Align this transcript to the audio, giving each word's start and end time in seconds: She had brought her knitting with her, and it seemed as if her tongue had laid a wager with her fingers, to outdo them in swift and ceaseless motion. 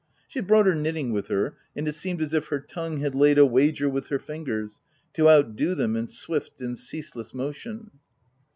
She 0.27 0.39
had 0.39 0.47
brought 0.47 0.65
her 0.65 0.73
knitting 0.73 1.13
with 1.13 1.27
her, 1.27 1.57
and 1.75 1.87
it 1.87 1.93
seemed 1.93 2.23
as 2.23 2.33
if 2.33 2.47
her 2.47 2.59
tongue 2.59 2.97
had 3.01 3.13
laid 3.13 3.37
a 3.37 3.45
wager 3.45 3.87
with 3.87 4.07
her 4.07 4.17
fingers, 4.17 4.81
to 5.13 5.29
outdo 5.29 5.75
them 5.75 5.95
in 5.95 6.07
swift 6.07 6.59
and 6.59 6.75
ceaseless 6.75 7.35
motion. 7.35 7.91